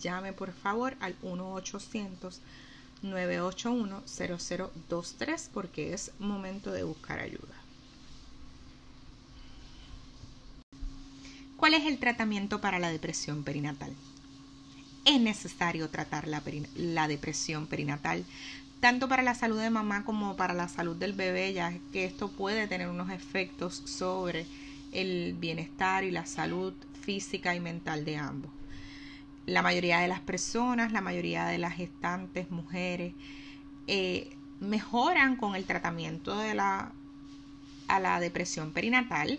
llame 0.00 0.32
por 0.32 0.52
favor 0.52 0.96
al 1.00 1.16
1 1.22 1.54
800 1.54 2.40
981-0023 3.02 5.48
porque 5.52 5.92
es 5.92 6.12
momento 6.18 6.72
de 6.72 6.84
buscar 6.84 7.20
ayuda. 7.20 7.54
¿Cuál 11.56 11.74
es 11.74 11.84
el 11.86 11.98
tratamiento 11.98 12.60
para 12.60 12.78
la 12.78 12.90
depresión 12.90 13.44
perinatal? 13.44 13.92
Es 15.04 15.20
necesario 15.20 15.90
tratar 15.90 16.28
la, 16.28 16.42
la, 16.76 17.08
depresión 17.08 17.66
perinatal 17.66 18.24
tanto 18.80 19.08
para 19.08 19.22
la 19.22 19.34
salud 19.34 19.60
de 19.60 19.70
mamá 19.70 20.04
como 20.04 20.36
para 20.36 20.54
la 20.54 20.68
salud 20.68 20.96
del 20.96 21.12
bebé, 21.12 21.52
ya 21.52 21.72
que 21.92 22.04
esto 22.04 22.32
puede 22.32 22.66
tener 22.66 22.88
unos 22.88 23.10
efectos 23.10 23.80
sobre 23.84 24.44
el 24.90 25.36
bienestar 25.38 26.02
y 26.02 26.10
la 26.10 26.26
salud 26.26 26.74
física 27.00 27.54
y 27.54 27.60
mental 27.60 28.04
de 28.04 28.16
ambos 28.16 28.50
la 29.46 29.62
mayoría 29.62 30.00
de 30.00 30.08
las 30.08 30.20
personas, 30.20 30.92
la 30.92 31.00
mayoría 31.00 31.46
de 31.46 31.58
las 31.58 31.74
gestantes, 31.74 32.50
mujeres, 32.50 33.14
eh, 33.86 34.30
mejoran 34.60 35.36
con 35.36 35.54
el 35.54 35.64
tratamiento 35.64 36.36
de 36.36 36.54
la 36.54 36.92
a 37.88 38.00
la 38.00 38.20
depresión 38.20 38.72
perinatal. 38.72 39.38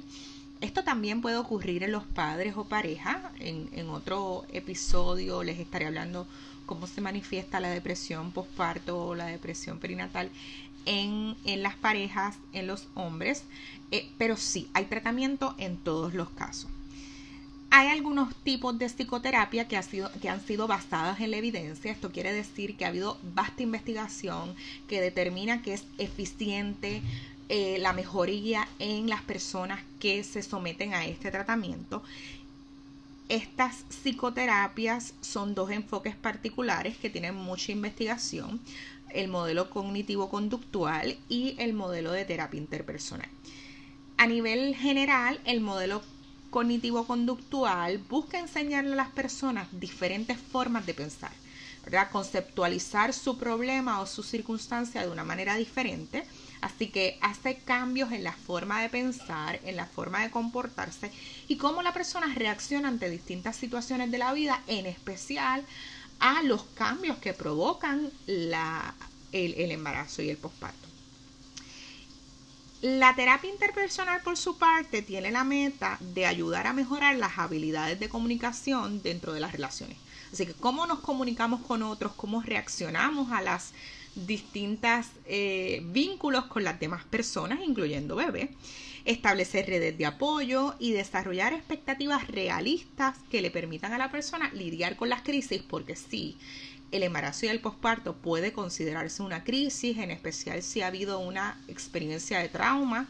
Esto 0.61 0.83
también 0.83 1.21
puede 1.21 1.37
ocurrir 1.37 1.83
en 1.83 1.91
los 1.91 2.03
padres 2.03 2.55
o 2.55 2.65
pareja. 2.65 3.31
En, 3.39 3.69
en 3.73 3.89
otro 3.89 4.45
episodio 4.51 5.43
les 5.43 5.59
estaré 5.59 5.87
hablando 5.87 6.27
cómo 6.65 6.87
se 6.87 7.01
manifiesta 7.01 7.59
la 7.59 7.69
depresión 7.69 8.31
postparto 8.31 9.07
o 9.07 9.15
la 9.15 9.25
depresión 9.25 9.79
perinatal 9.79 10.29
en, 10.85 11.35
las 11.61 11.75
parejas, 11.75 12.37
en 12.51 12.67
los 12.67 12.87
hombres, 12.95 13.43
eh, 13.91 14.09
pero 14.17 14.35
sí, 14.37 14.69
hay 14.73 14.85
tratamiento 14.85 15.55
en 15.57 15.77
todos 15.77 16.13
los 16.13 16.29
casos. 16.29 16.69
Hay 17.75 17.87
algunos 17.87 18.35
tipos 18.43 18.77
de 18.77 18.85
psicoterapia 18.85 19.67
que, 19.67 19.77
ha 19.77 19.81
sido, 19.81 20.11
que 20.21 20.29
han 20.29 20.45
sido 20.45 20.67
basadas 20.67 21.19
en 21.21 21.31
la 21.31 21.37
evidencia. 21.37 21.91
Esto 21.91 22.11
quiere 22.11 22.31
decir 22.31 22.77
que 22.77 22.85
ha 22.85 22.89
habido 22.89 23.17
vasta 23.33 23.63
investigación 23.63 24.53
que 24.87 25.01
determina 25.01 25.63
que 25.63 25.73
es 25.73 25.83
eficiente 25.97 27.01
eh, 27.49 27.79
la 27.79 27.91
mejoría 27.91 28.67
en 28.77 29.09
las 29.09 29.23
personas 29.23 29.79
que 29.99 30.23
se 30.23 30.43
someten 30.43 30.93
a 30.93 31.07
este 31.07 31.31
tratamiento. 31.31 32.03
Estas 33.27 33.85
psicoterapias 33.89 35.15
son 35.21 35.55
dos 35.55 35.71
enfoques 35.71 36.15
particulares 36.15 36.95
que 36.97 37.09
tienen 37.09 37.33
mucha 37.33 37.71
investigación 37.71 38.61
el 39.09 39.29
modelo 39.29 39.71
cognitivo-conductual 39.71 41.17
y 41.27 41.55
el 41.57 41.73
modelo 41.73 42.11
de 42.11 42.25
terapia 42.25 42.59
interpersonal. 42.59 43.29
A 44.17 44.27
nivel 44.27 44.75
general, 44.75 45.39
el 45.45 45.59
modelo 45.59 46.03
cognitivo-conductual 46.53 47.97
busca 47.97 48.37
enseñarle 48.37 48.93
a 48.93 48.97
las 48.97 49.09
personas 49.09 49.67
diferentes 49.71 50.37
formas 50.37 50.85
de 50.85 50.93
pensar, 50.93 51.31
¿verdad? 51.83 52.11
conceptualizar 52.11 53.11
su 53.11 53.39
problema 53.39 53.99
o 53.99 54.05
su 54.05 54.21
circunstancia 54.21 55.01
de 55.01 55.09
una 55.09 55.23
manera 55.23 55.55
diferente. 55.55 56.23
Así 56.61 56.87
que 56.89 57.17
hace 57.21 57.57
cambios 57.57 58.11
en 58.11 58.23
la 58.23 58.33
forma 58.33 58.81
de 58.81 58.89
pensar, 58.89 59.59
en 59.65 59.75
la 59.75 59.87
forma 59.87 60.21
de 60.21 60.29
comportarse 60.29 61.11
y 61.47 61.57
cómo 61.57 61.81
la 61.81 61.91
persona 61.91 62.31
reacciona 62.35 62.87
ante 62.87 63.09
distintas 63.09 63.55
situaciones 63.55 64.11
de 64.11 64.19
la 64.19 64.31
vida, 64.31 64.61
en 64.67 64.85
especial 64.85 65.65
a 66.19 66.43
los 66.43 66.63
cambios 66.75 67.17
que 67.17 67.33
provocan 67.33 68.11
la, 68.27 68.93
el, 69.31 69.71
embarazo 69.71 70.21
y 70.21 70.29
el 70.29 70.37
posparto. 70.37 70.92
La 72.83 73.15
terapia 73.15 73.49
interpersonal, 73.49 74.19
por 74.23 74.35
su 74.35 74.57
parte, 74.57 75.01
tiene 75.01 75.31
la 75.31 75.45
meta 75.45 75.97
de 76.01 76.25
ayudar 76.25 76.67
a 76.67 76.73
mejorar 76.73 77.15
las 77.15 77.37
habilidades 77.37 77.97
de 77.97 78.09
comunicación 78.09 79.01
dentro 79.01 79.31
de 79.31 79.39
las 79.39 79.53
relaciones. 79.53 79.95
Así 80.33 80.45
que 80.45 80.53
cómo 80.53 80.85
nos 80.85 80.99
comunicamos 80.99 81.61
con 81.61 81.81
otros, 81.81 82.11
cómo 82.11 82.41
reaccionamos 82.41 83.31
a 83.31 83.41
las 83.41 83.71
distintas 84.15 85.11
eh, 85.25 85.81
vínculos 85.85 86.47
con 86.47 86.65
las 86.65 86.77
demás 86.77 87.05
personas, 87.05 87.59
incluyendo 87.65 88.17
bebés, 88.17 88.49
establecer 89.05 89.65
redes 89.65 89.97
de 89.97 90.05
apoyo 90.05 90.75
y 90.77 90.91
desarrollar 90.91 91.53
expectativas 91.53 92.27
realistas 92.27 93.17
que 93.31 93.41
le 93.41 93.49
permitan 93.49 93.93
a 93.93 93.97
la 93.97 94.11
persona 94.11 94.51
lidiar 94.53 94.97
con 94.97 95.07
las 95.07 95.21
crisis, 95.21 95.61
porque 95.61 95.95
sí, 95.95 96.35
el 96.93 97.01
embarazo 97.01 97.47
y 97.47 97.49
el 97.49 97.59
posparto 97.59 98.15
puede 98.15 98.53
considerarse 98.53 99.23
una 99.23 99.43
crisis, 99.43 99.97
en 99.97 100.11
especial 100.11 100.61
si 100.61 100.81
ha 100.81 100.87
habido 100.87 101.19
una 101.19 101.59
experiencia 101.67 102.37
de 102.39 102.49
trauma 102.49 103.07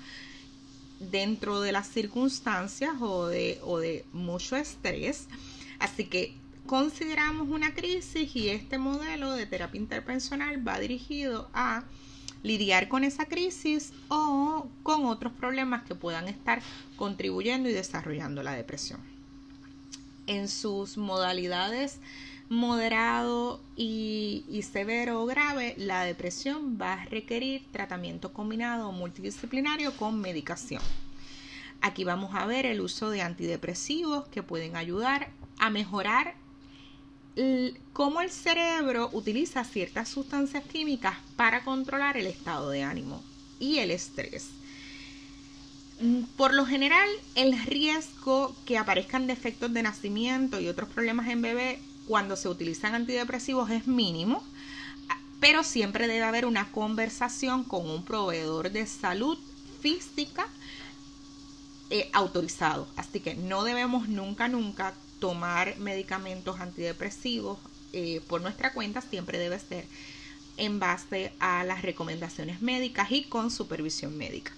dentro 1.00 1.60
de 1.60 1.74
las 1.74 1.90
circunstancias 1.90 2.94
o 3.02 3.28
de, 3.28 3.60
o 3.62 3.80
de 3.80 4.06
mucho 4.14 4.56
estrés. 4.56 5.28
Así 5.80 6.06
que 6.06 6.34
consideramos 6.66 7.50
una 7.50 7.74
crisis 7.74 8.34
y 8.38 8.48
este 8.48 8.78
modelo 8.78 9.34
de 9.34 9.46
terapia 9.46 9.82
interpersonal 9.82 10.66
va 10.66 10.80
dirigido 10.80 11.50
a 11.54 11.84
lidiar 12.42 12.88
con 12.88 13.04
esa 13.04 13.26
crisis 13.26 13.92
o 14.08 14.68
con 14.82 15.06
otros 15.06 15.34
problemas 15.34 15.84
que 15.84 15.94
puedan 15.94 16.30
estar 16.30 16.62
contribuyendo 16.96 17.68
y 17.68 17.74
desarrollando 17.74 18.44
la 18.44 18.54
depresión. 18.54 19.02
En 20.26 20.48
sus 20.48 20.98
modalidades 20.98 22.00
moderado 22.54 23.60
y, 23.76 24.64
severo 24.72 25.22
o 25.22 25.26
grave, 25.26 25.74
la 25.78 26.04
depresión 26.04 26.78
va 26.80 26.94
a 26.94 27.06
requerir 27.06 27.66
tratamiento 27.72 28.32
combinado 28.32 28.92
multidisciplinario 28.92 29.98
con 29.98 30.22
medicación. 30.22 30.82
Aquí 31.82 32.04
vamos 32.04 32.36
a 32.36 32.46
ver 32.46 32.66
el 32.66 32.80
uso 32.80 33.10
de 33.10 33.22
antidepresivos 33.22 34.28
que 34.28 34.44
pueden 34.44 34.76
ayudar 34.76 35.30
a 35.58 35.70
mejorar 35.70 36.36
cómo 37.92 38.22
el 38.22 38.30
cerebro 38.30 39.10
utiliza 39.12 39.64
ciertas 39.64 40.08
sustancias 40.08 40.64
químicas 40.64 41.18
para 41.36 41.64
controlar 41.64 42.18
el 42.18 42.28
estado 42.28 42.70
de 42.70 42.84
ánimo 42.84 43.24
y 43.60 43.80
el 43.80 43.90
estrés. 43.90 44.50
Mm, 46.00 46.24
por 46.38 46.54
lo 46.54 46.68
general, 46.68 47.10
el 47.34 47.60
riesgo 47.66 48.56
que 48.66 48.78
aparezcan 48.78 49.26
defectos 49.26 49.74
de 49.74 49.82
nacimiento 49.82 50.60
y 50.60 50.68
otros 50.68 50.90
problemas 50.90 51.28
en 51.30 51.42
bebé 51.42 51.80
cuando 52.08 52.36
se 52.36 52.50
utilizan 52.50 52.96
antidepresivos 52.96 53.70
es 53.70 53.88
mínimo, 53.88 54.44
pero 55.40 55.64
siempre 55.64 56.08
debe 56.08 56.24
haber 56.24 56.46
una 56.46 56.72
conversación 56.72 57.64
con 57.64 57.90
un 57.90 58.04
proveedor 58.06 58.72
de 58.72 58.86
salud 58.88 59.38
física 59.82 60.48
eh, 61.90 62.10
autorizado. 62.14 62.88
Así 62.96 63.20
que 63.20 63.36
no 63.36 63.64
debemos 63.64 64.08
nunca, 64.08 64.48
nunca 64.48 64.94
tomar 65.20 65.78
medicamentos 65.78 66.60
antidepresivos 66.60 67.60
eh, 67.92 68.22
por 68.28 68.42
nuestra 68.42 68.74
cuenta, 68.74 69.02
siempre 69.02 69.38
debe 69.38 69.60
ser 69.60 69.86
en 70.58 70.80
base 70.80 71.34
a 71.40 71.64
las 71.64 71.82
recomendaciones 71.82 72.62
médicas 72.62 73.12
y 73.12 73.24
con 73.24 73.52
supervisión 73.52 74.18
médica. 74.18 74.52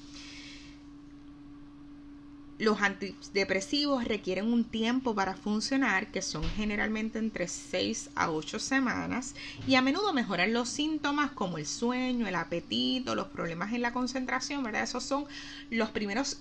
Los 2.58 2.82
antidepresivos 2.82 4.06
requieren 4.06 4.46
un 4.46 4.64
tiempo 4.64 5.14
para 5.14 5.36
funcionar, 5.36 6.12
que 6.12 6.22
son 6.22 6.44
generalmente 6.56 7.20
entre 7.20 7.50
6 7.50 8.12
a 8.16 8.32
8 8.32 8.60
semanas, 8.60 9.36
y 9.68 9.76
a 9.76 9.82
menudo 9.82 10.14
mejoran 10.14 10.54
los 10.54 10.70
síntomas 10.70 11.32
como 11.32 11.58
el 11.58 11.66
sueño, 11.66 12.28
el 12.28 12.36
apetito, 12.36 13.14
los 13.14 13.28
problemas 13.28 13.74
en 13.74 13.82
la 13.82 13.92
concentración, 13.92 14.64
¿verdad? 14.64 14.84
Esos 14.84 15.04
son 15.04 15.26
los 15.70 15.90
primeros 15.90 16.40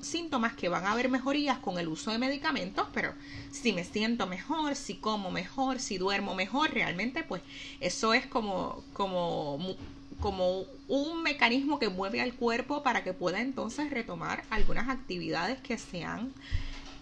síntomas 0.00 0.54
que 0.56 0.68
van 0.68 0.84
a 0.84 0.92
haber 0.92 1.08
mejorías 1.08 1.58
con 1.58 1.78
el 1.78 1.86
uso 1.86 2.10
de 2.10 2.18
medicamentos, 2.18 2.88
pero 2.92 3.14
si 3.52 3.72
me 3.72 3.84
siento 3.84 4.26
mejor, 4.26 4.74
si 4.74 4.96
como 4.96 5.30
mejor, 5.30 5.78
si 5.78 5.96
duermo 5.96 6.34
mejor, 6.34 6.72
realmente 6.72 7.22
pues 7.22 7.42
eso 7.78 8.14
es 8.14 8.26
como, 8.26 8.82
como 8.92 9.76
como 10.20 10.64
un 10.88 11.22
mecanismo 11.22 11.78
que 11.78 11.88
mueve 11.88 12.20
al 12.20 12.34
cuerpo 12.34 12.82
para 12.82 13.04
que 13.04 13.12
pueda 13.12 13.40
entonces 13.40 13.90
retomar 13.90 14.44
algunas 14.50 14.88
actividades 14.88 15.60
que 15.60 15.78
se 15.78 16.04
han 16.04 16.32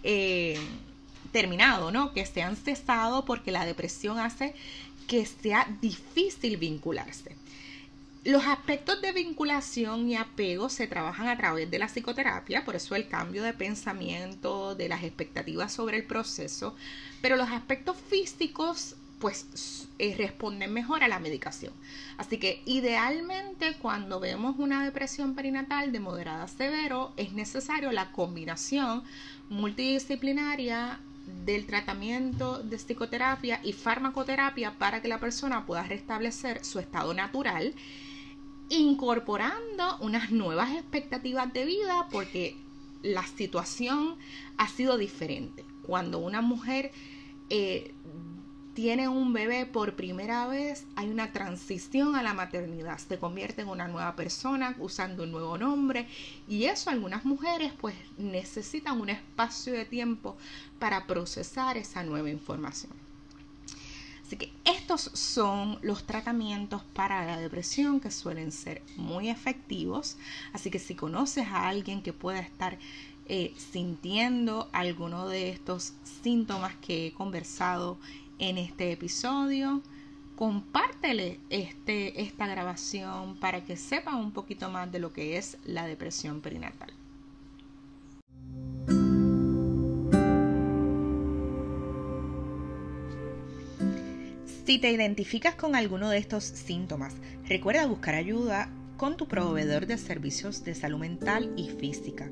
eh, 0.03 0.59
terminado, 1.33 1.91
¿no? 1.91 2.13
Que 2.13 2.27
se 2.27 2.43
han 2.43 2.57
cesado 2.57 3.25
porque 3.25 3.53
la 3.53 3.67
depresión 3.67 4.19
hace 4.19 4.55
que 5.07 5.27
sea 5.27 5.69
difícil 5.81 6.57
vincularse. 6.57 7.37
Los 8.25 8.47
aspectos 8.47 9.03
de 9.03 9.13
vinculación 9.13 10.09
y 10.09 10.17
apego 10.17 10.71
se 10.71 10.87
trabajan 10.87 11.29
a 11.29 11.37
través 11.37 11.71
de 11.71 11.79
la 11.79 11.89
psicoterapia, 11.89 12.65
por 12.65 12.75
eso 12.75 12.95
el 12.95 13.07
cambio 13.07 13.43
de 13.43 13.53
pensamiento, 13.53 14.75
de 14.75 14.89
las 14.89 15.03
expectativas 15.03 15.73
sobre 15.73 15.99
el 15.99 16.05
proceso, 16.05 16.75
pero 17.21 17.37
los 17.37 17.51
aspectos 17.51 17.99
físicos 18.09 18.97
pues 19.25 19.89
eh, 19.99 20.15
responden 20.19 20.71
mejor 20.71 21.03
a 21.03 21.09
la 21.09 21.19
medicación. 21.19 21.73
Así 22.19 22.37
que 22.37 22.61
idealmente 22.67 23.75
cuando 23.81 24.21
vemos 24.21 24.57
una 24.59 24.85
depresión 24.85 25.35
perinatal 25.35 25.93
de 25.93 25.99
moderada 25.99 26.43
a 26.43 26.49
severo 26.49 27.15
es 27.17 27.33
necesario 27.33 27.91
la 27.91 28.13
combinación 28.13 29.03
multidisciplinaria 29.49 31.01
del 31.47 31.65
tratamiento 31.65 32.63
de 32.63 32.77
psicoterapia 32.77 33.61
y 33.65 33.73
farmacoterapia 33.73 34.75
para 34.77 35.01
que 35.01 35.09
la 35.09 35.21
persona 35.21 35.65
pueda 35.65 35.85
restablecer 35.85 36.63
su 36.63 36.79
estado 36.79 37.15
natural 37.15 37.75
incorporando 38.69 39.97
unas 40.01 40.33
nuevas 40.33 40.71
expectativas 40.73 41.51
de 41.51 41.65
vida 41.65 42.09
porque 42.11 42.59
la 43.03 43.27
situación 43.27 44.17
ha 44.59 44.69
sido 44.69 44.99
diferente. 44.99 45.65
Cuando 45.81 46.19
una 46.19 46.43
mujer 46.43 46.93
eh, 47.49 47.95
tiene 48.75 49.09
un 49.09 49.33
bebé 49.33 49.67
por 49.67 49.95
primera 49.95 50.47
vez, 50.47 50.85
hay 50.97 51.09
una 51.09 51.33
transición 51.33 52.17
a 52.17 52.23
la 52.23 52.35
maternidad, 52.35 52.99
se 52.99 53.19
convierte 53.19 53.63
en 53.63 53.69
una 53.69 53.87
nueva 53.87 54.17
persona 54.17 54.75
usando 54.81 55.23
un 55.23 55.31
nuevo 55.31 55.57
nombre 55.57 56.09
y 56.49 56.65
eso 56.65 56.91
algunas 56.91 57.25
mujeres 57.25 57.73
pues 57.81 57.95
necesitan 58.19 59.01
un 59.01 59.11
espacio 59.11 59.73
de 59.73 59.85
tiempo 59.85 60.37
para 60.81 61.07
procesar 61.07 61.77
esa 61.77 62.03
nueva 62.03 62.31
información. 62.31 62.93
Así 64.27 64.37
que 64.37 64.53
estos 64.65 65.11
son 65.13 65.79
los 65.83 66.05
tratamientos 66.05 66.83
para 66.95 67.27
la 67.27 67.39
depresión 67.39 68.01
que 68.01 68.11
suelen 68.11 68.53
ser 68.53 68.83
muy 68.97 69.29
efectivos. 69.29 70.17
Así 70.55 70.71
que 70.71 70.79
si 70.79 70.95
conoces 70.95 71.47
a 71.49 71.69
alguien 71.69 72.03
que 72.03 72.15
pueda 72.15 72.41
estar 72.41 72.79
eh, 73.27 73.55
sintiendo 73.57 74.69
alguno 74.73 75.29
de 75.29 75.51
estos 75.51 75.93
síntomas 76.23 76.75
que 76.77 77.07
he 77.07 77.13
conversado 77.13 77.99
en 78.39 78.59
este 78.59 78.93
episodio. 78.93 79.83
compártele 80.37 81.39
este, 81.49 82.21
esta 82.21 82.49
grabación 82.49 83.37
para 83.37 83.65
que 83.65 83.77
sepan 83.77 84.17
un 84.17 84.33
poquito 84.33 84.69
más 84.69 84.91
de 84.91 84.99
lo 84.99 85.13
que 85.13 85.37
es 85.37 85.59
la 85.65 85.87
depresión 85.87 86.41
perinatal. 86.41 86.93
Si 94.67 94.79
te 94.79 94.91
identificas 94.91 95.55
con 95.55 95.77
alguno 95.77 96.09
de 96.09 96.19
estos 96.19 96.43
síntomas, 96.43 97.15
recuerda 97.47 97.87
buscar 97.87 98.15
ayuda 98.15 98.71
con 98.97 99.17
tu 99.17 99.29
proveedor 99.29 99.87
de 99.87 99.99
servicios 99.99 100.65
de 100.65 100.75
salud 100.75 100.99
mental 100.99 101.53
y 101.57 101.69
física. 101.69 102.31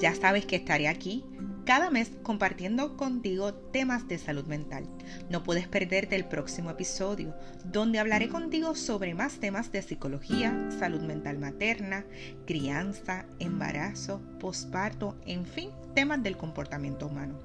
Ya 0.00 0.14
sabes 0.14 0.46
que 0.46 0.56
estaré 0.56 0.88
aquí 0.88 1.24
cada 1.64 1.90
mes 1.90 2.10
compartiendo 2.22 2.96
contigo 2.96 3.54
temas 3.54 4.08
de 4.08 4.18
salud 4.18 4.46
mental. 4.46 4.88
No 5.30 5.42
puedes 5.42 5.68
perderte 5.68 6.16
el 6.16 6.24
próximo 6.24 6.70
episodio, 6.70 7.34
donde 7.64 7.98
hablaré 7.98 8.28
contigo 8.28 8.74
sobre 8.74 9.14
más 9.14 9.34
temas 9.40 9.70
de 9.70 9.82
psicología, 9.82 10.68
salud 10.78 11.02
mental 11.02 11.38
materna, 11.38 12.04
crianza, 12.46 13.26
embarazo, 13.38 14.20
posparto, 14.40 15.16
en 15.26 15.46
fin, 15.46 15.70
temas 15.94 16.22
del 16.22 16.36
comportamiento 16.36 17.06
humano. 17.06 17.38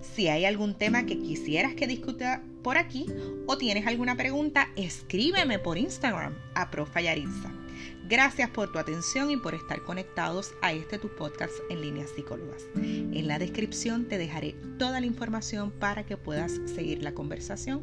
Si 0.00 0.28
hay 0.28 0.44
algún 0.44 0.74
tema 0.74 1.06
que 1.06 1.18
quisieras 1.18 1.74
que 1.74 1.86
discuta 1.86 2.42
por 2.62 2.76
aquí 2.76 3.06
o 3.46 3.58
tienes 3.58 3.86
alguna 3.86 4.16
pregunta, 4.16 4.68
escríbeme 4.76 5.58
por 5.58 5.78
Instagram 5.78 6.34
a 6.54 6.70
Profayaritza. 6.70 7.50
Gracias 8.08 8.48
por 8.48 8.72
tu 8.72 8.78
atención 8.78 9.30
y 9.30 9.36
por 9.36 9.54
estar 9.54 9.82
conectados 9.82 10.54
a 10.62 10.72
este 10.72 10.98
tu 10.98 11.14
podcast 11.14 11.52
en 11.68 11.82
línea 11.82 12.06
psicólogas. 12.06 12.64
En 12.74 13.26
la 13.26 13.38
descripción 13.38 14.06
te 14.06 14.16
dejaré 14.16 14.54
toda 14.78 14.98
la 15.00 15.06
información 15.06 15.70
para 15.70 16.06
que 16.06 16.16
puedas 16.16 16.52
seguir 16.64 17.02
la 17.02 17.12
conversación 17.12 17.82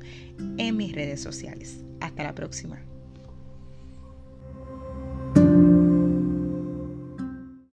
en 0.57 0.77
mis 0.77 0.93
redes 0.93 1.21
sociales. 1.21 1.83
Hasta 2.01 2.23
la 2.23 2.33
próxima. 2.33 2.81